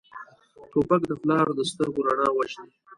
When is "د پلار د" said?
1.07-1.59